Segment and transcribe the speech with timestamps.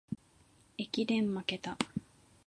[0.79, 1.77] 駅伝まけた